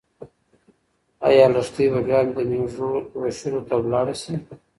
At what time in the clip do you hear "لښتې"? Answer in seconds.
1.53-1.85